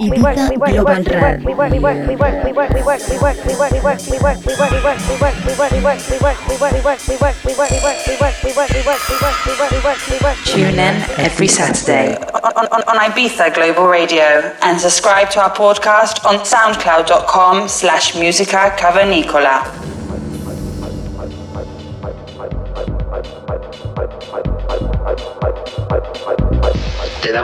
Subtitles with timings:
[0.00, 1.04] Ibiza Global
[10.44, 16.24] Tune in every Saturday on, on, on Ibiza Global Radio and subscribe to our podcast
[16.24, 19.79] on soundcloud.com slash musica cavernicola.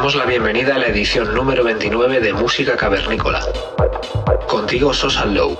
[0.06, 3.44] Damos la bienvenida a la edición número 29 de Música Cavernícola.
[4.46, 5.58] Contigo Sosa Low.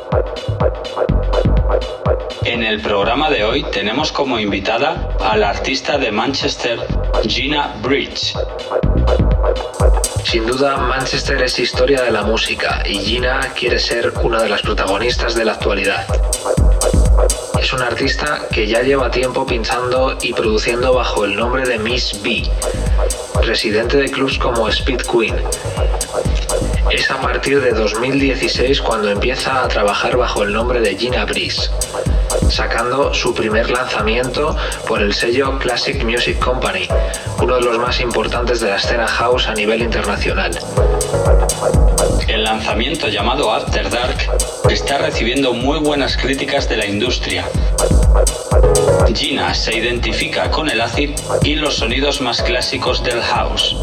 [2.44, 6.78] En el programa de hoy tenemos como invitada a la artista de Manchester,
[7.26, 8.36] Gina Bridge.
[10.22, 14.62] Sin duda, Manchester es historia de la música y Gina quiere ser una de las
[14.62, 16.06] protagonistas de la actualidad.
[17.60, 22.22] Es una artista que ya lleva tiempo pinchando y produciendo bajo el nombre de Miss
[22.22, 22.44] B,
[23.46, 25.34] residente de clubs como Speed Queen.
[26.90, 31.70] Es a partir de 2016 cuando empieza a trabajar bajo el nombre de Gina Breeze,
[32.48, 36.86] sacando su primer lanzamiento por el sello Classic Music Company,
[37.42, 40.56] uno de los más importantes de la escena house a nivel internacional.
[42.28, 44.18] El lanzamiento llamado After Dark
[44.70, 47.44] está recibiendo muy buenas críticas de la industria.
[49.12, 51.10] Gina se identifica con el acid
[51.42, 53.76] y los sonidos más clásicos del house.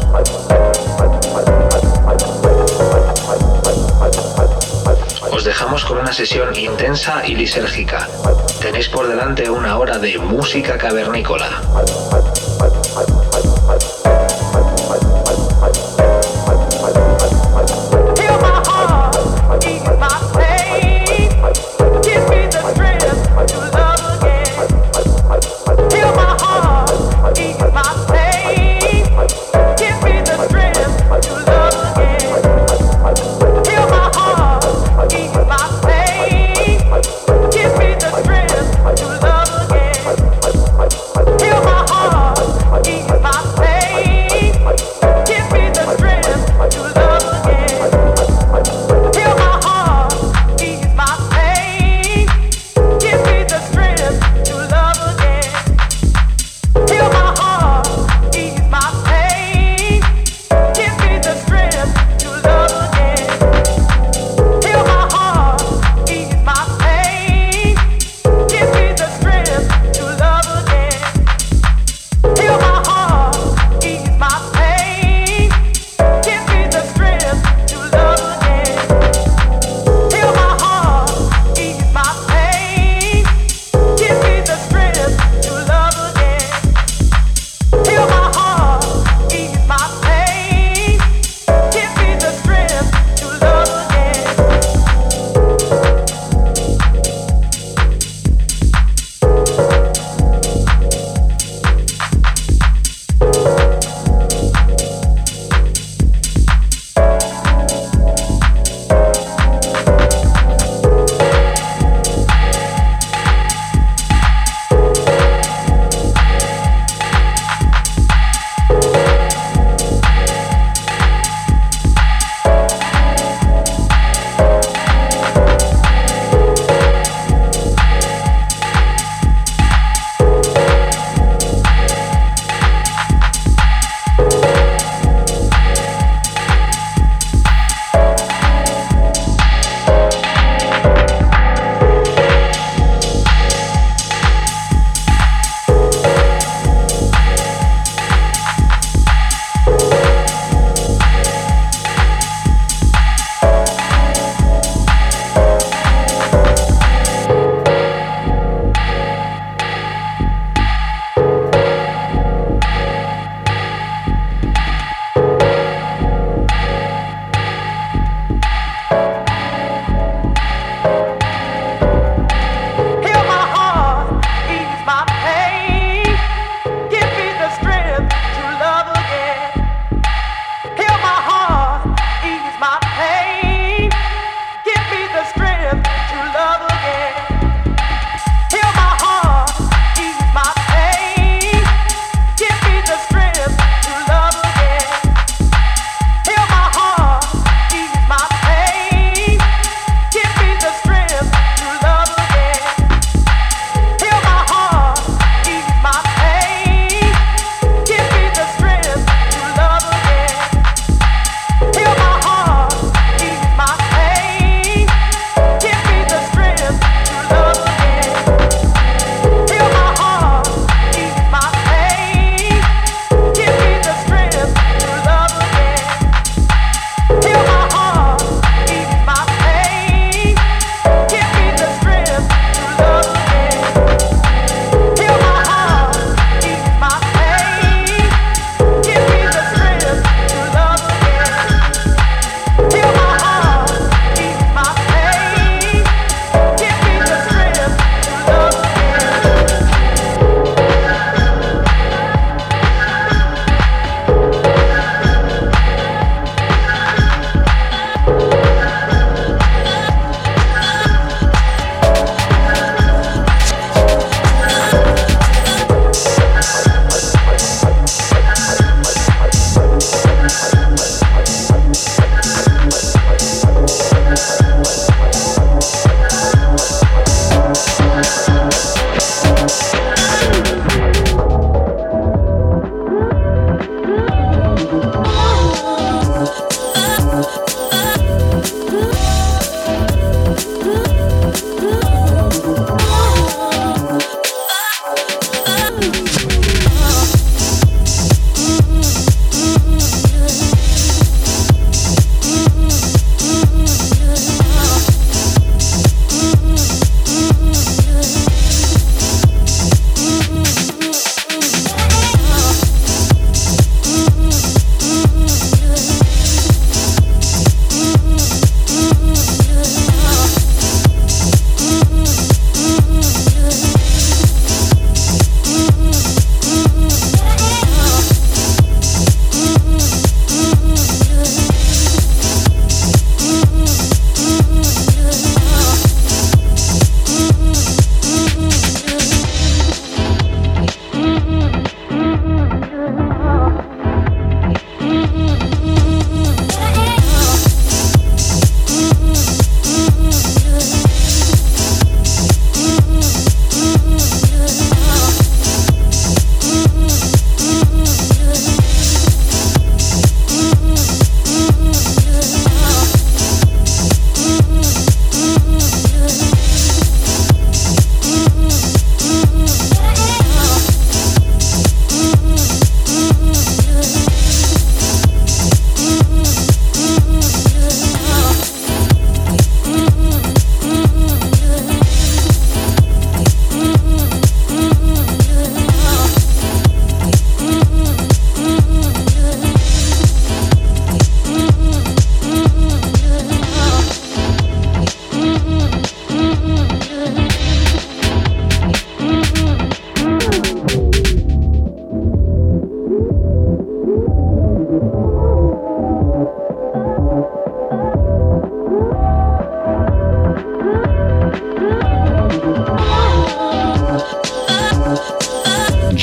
[5.64, 8.06] Os dejamos con una sesión intensa y lisérgica.
[8.60, 11.48] Tenéis por delante una hora de música cavernícola.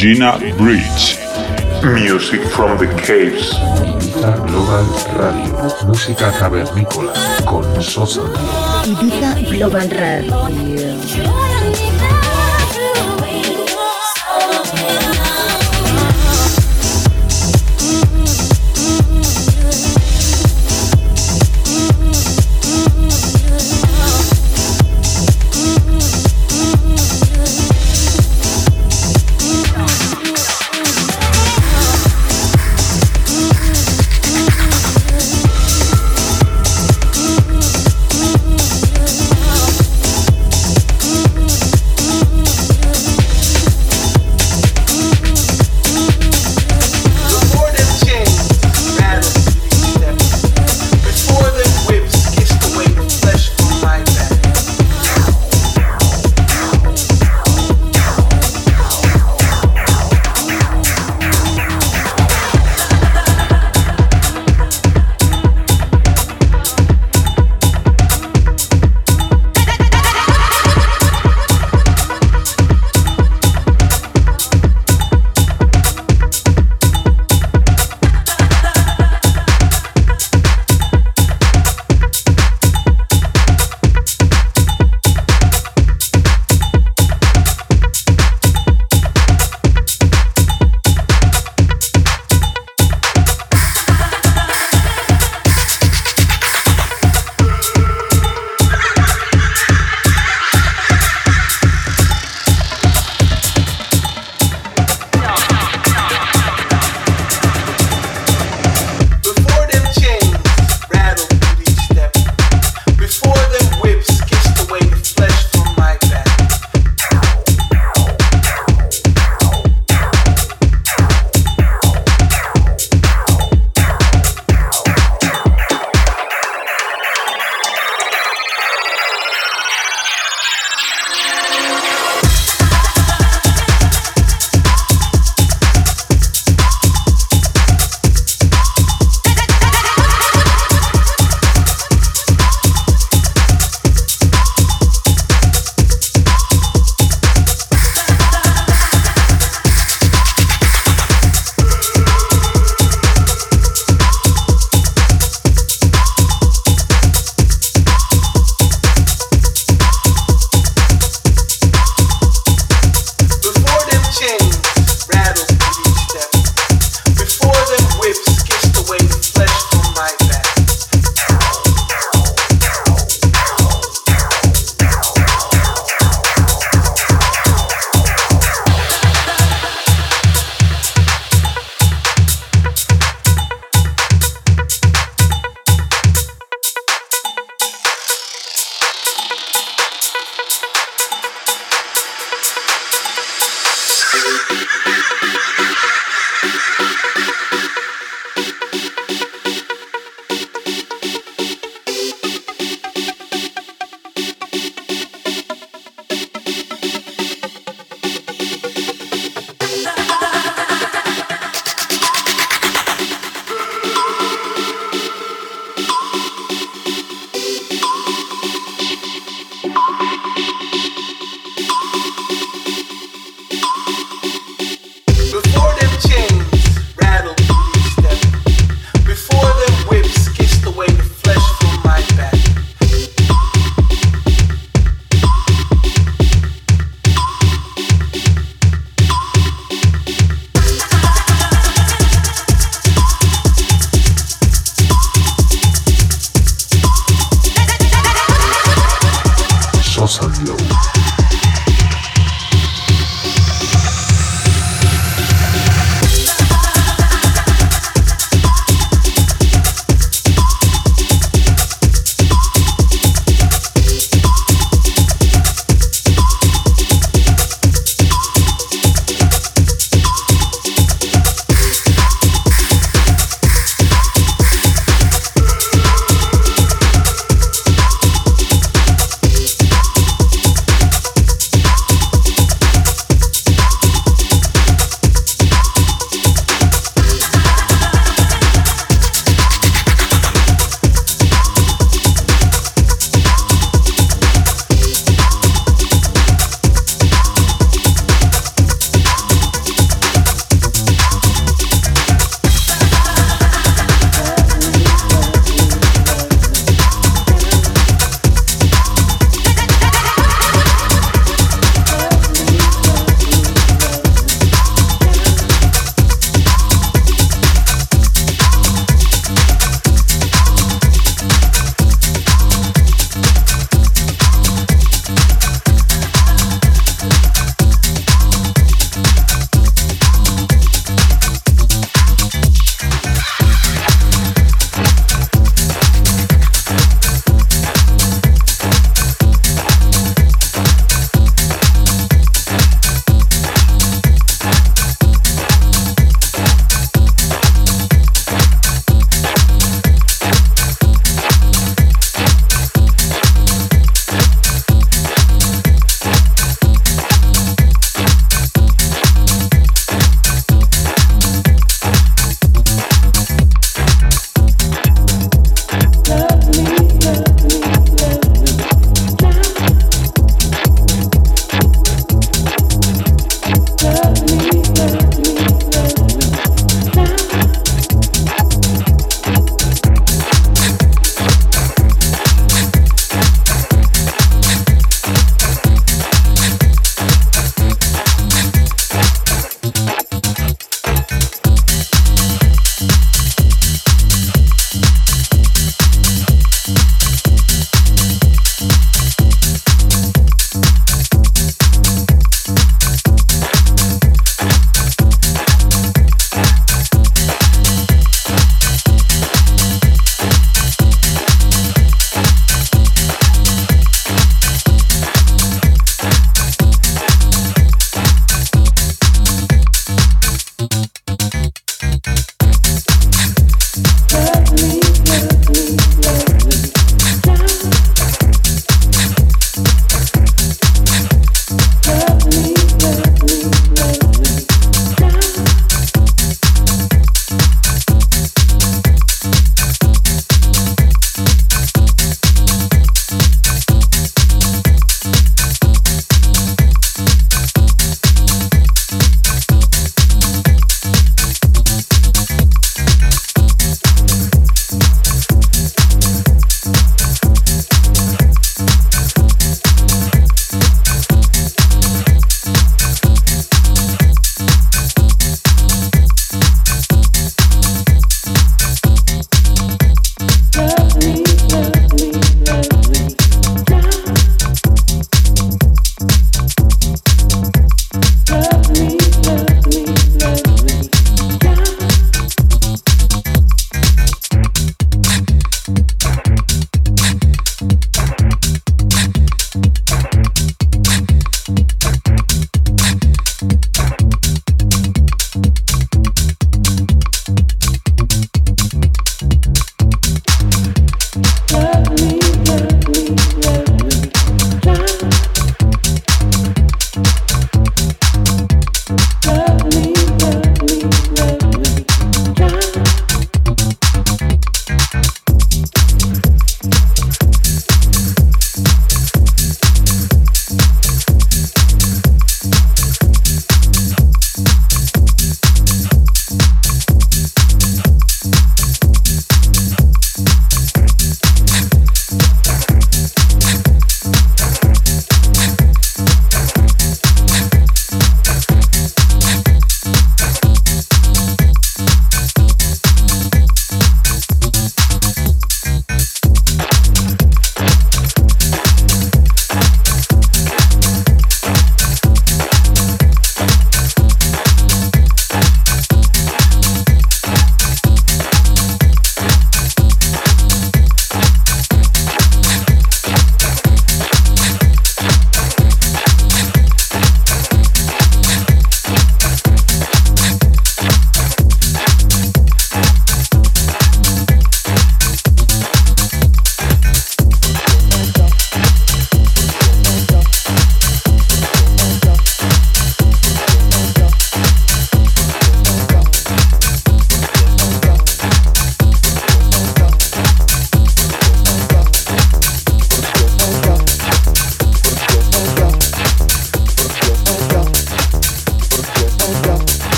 [0.00, 1.18] Gina Bridge.
[1.84, 3.52] Music from the caves.
[3.84, 4.86] Ibiza Global
[5.18, 7.12] Radio, música cavernícola
[7.44, 8.22] con Sosa.
[8.86, 11.39] Ibiza Global Radio.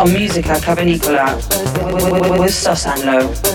[0.00, 1.36] On Musica Cavernicola
[2.38, 3.49] with Sosanlo.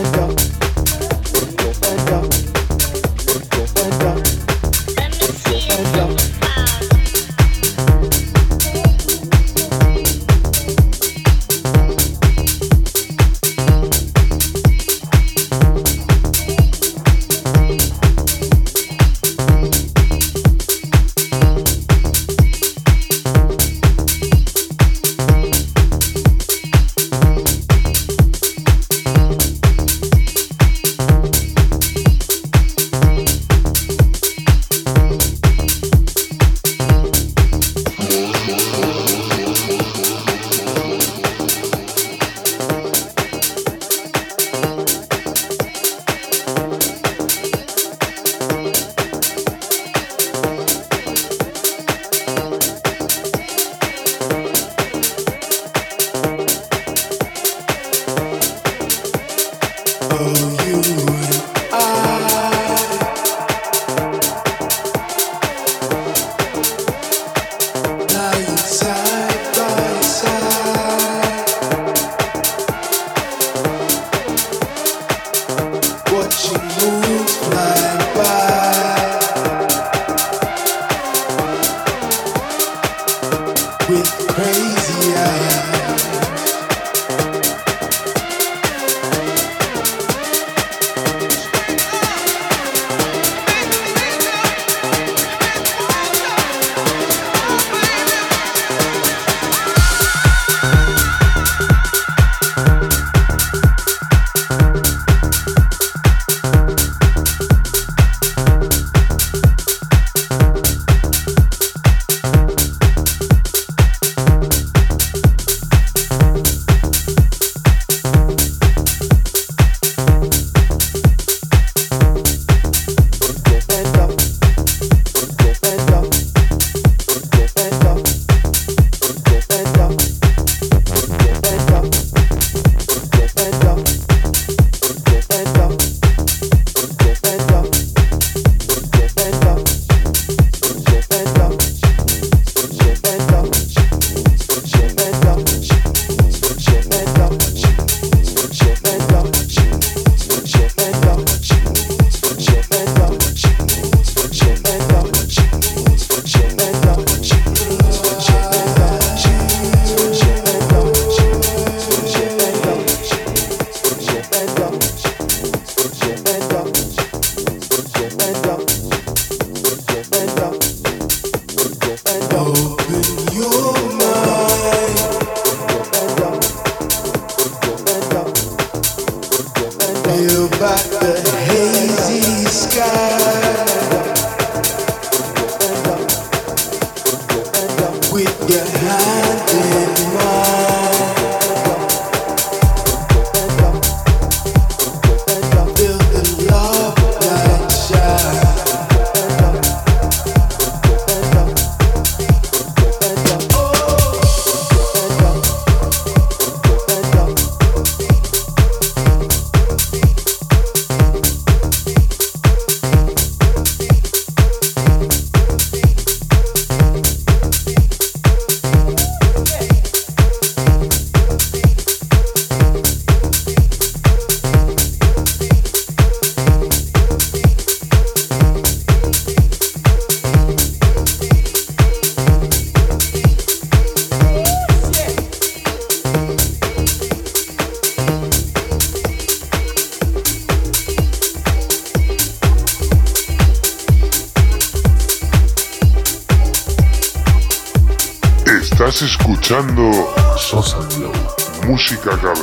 [252.06, 252.35] Música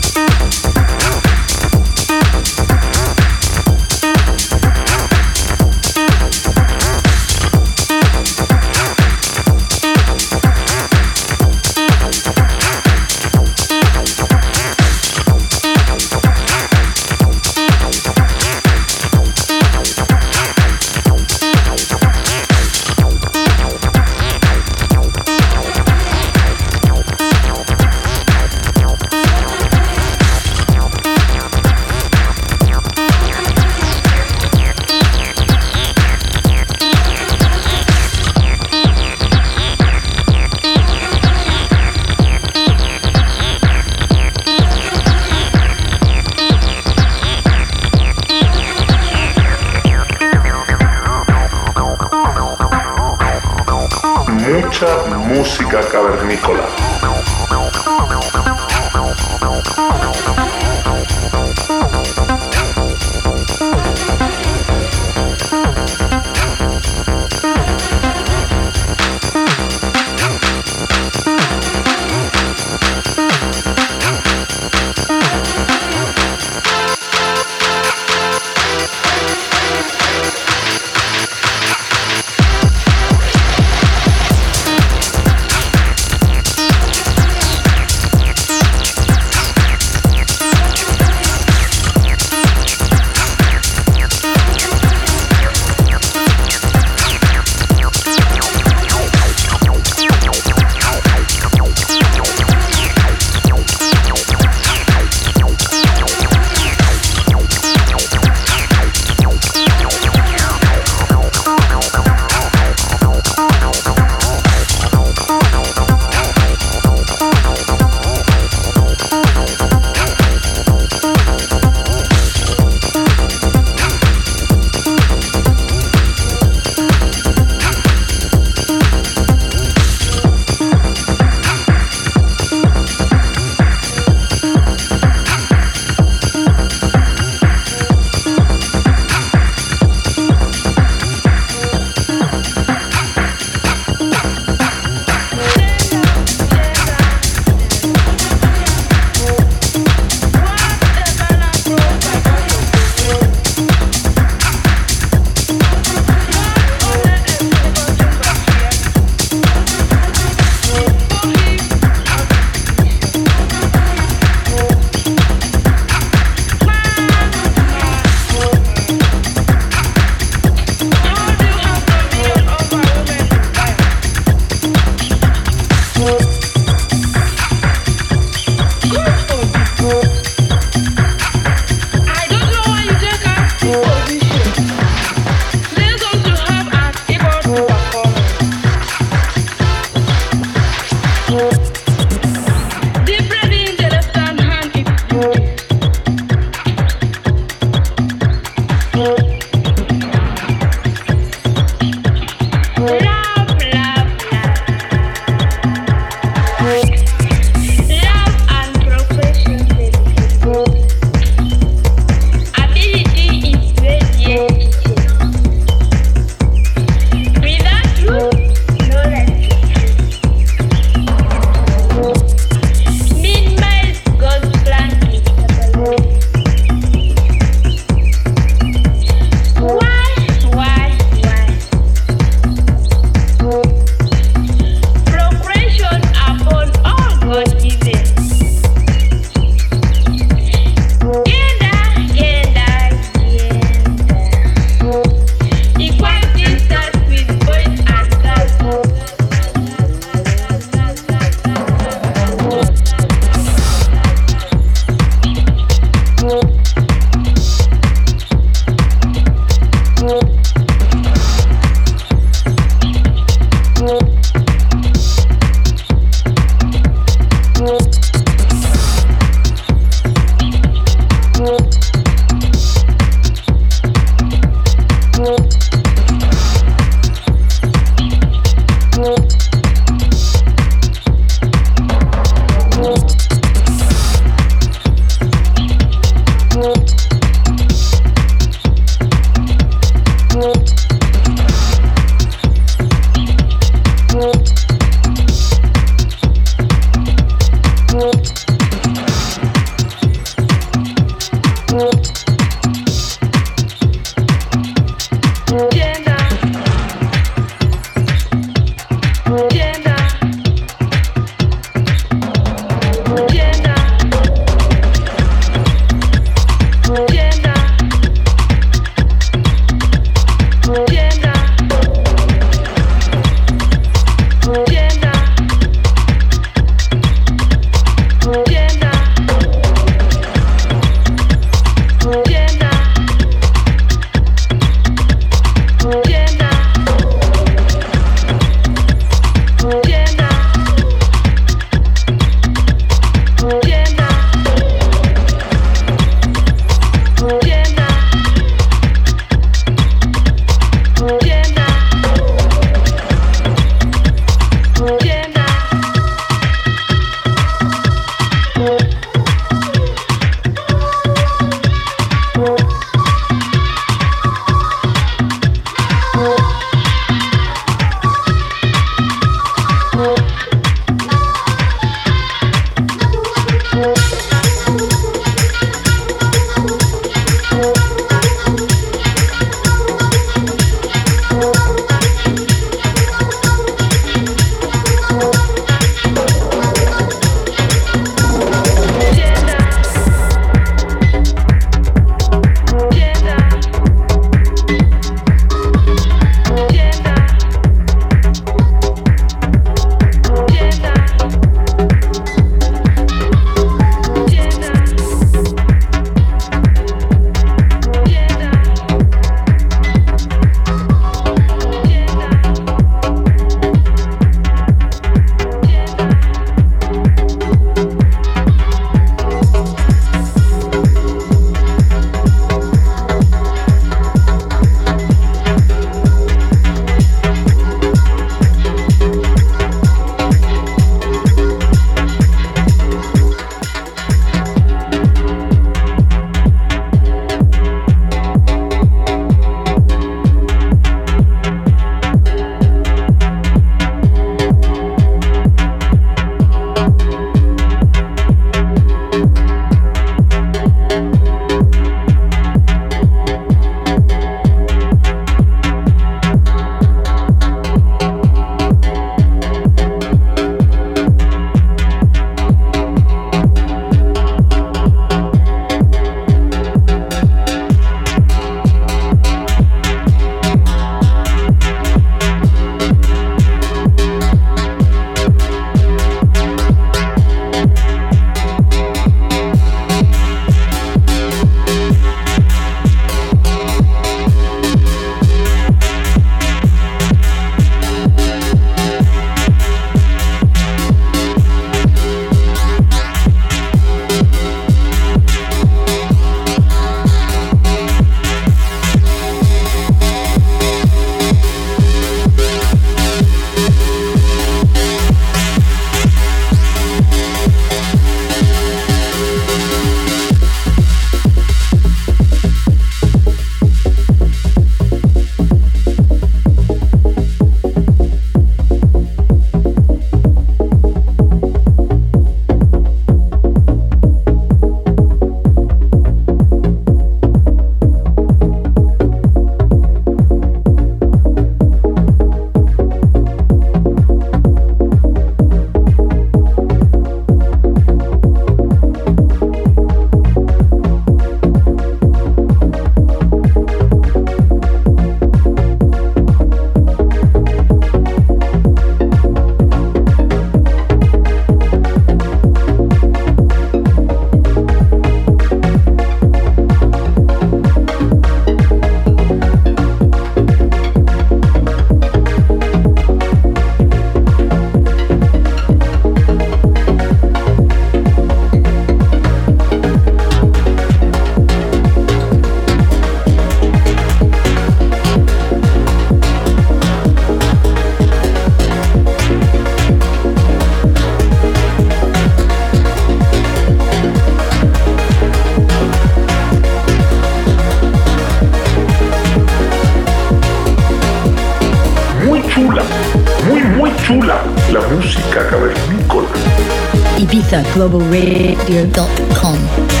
[597.59, 600.00] Globalradio.com.